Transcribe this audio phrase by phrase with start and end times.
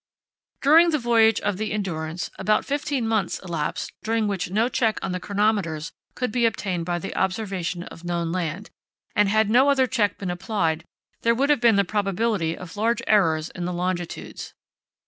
[0.63, 5.11] During the voyage of the Endurance about fifteen months elapsed during which no check on
[5.11, 8.71] the chronometers could be obtained by the observation of known land,
[9.15, 10.85] and had no other check been applied
[11.21, 14.55] there would have been the probability of large errors in the longitudes.